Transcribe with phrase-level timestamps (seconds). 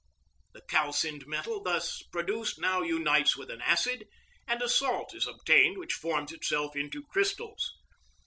[0.53, 4.07] The calcined metal thus produced now unites with an acid,
[4.47, 7.71] and a salt is obtained which forms itself into crystals.